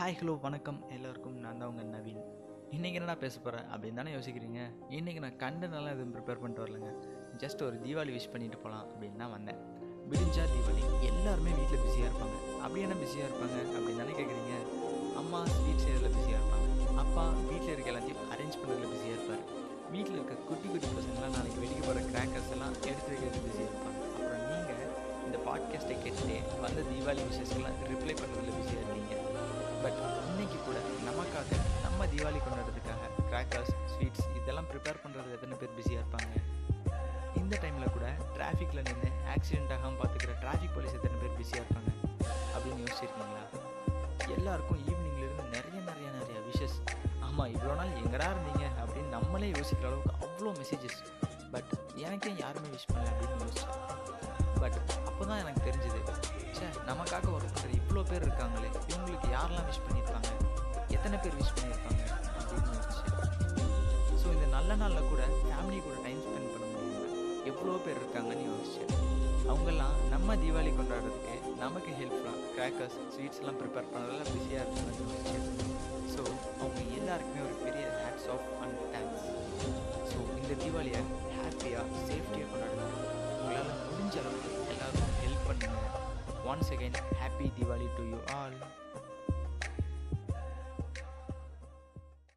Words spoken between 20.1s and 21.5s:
இருக்க குட்டி குட்டி பசங்களாம்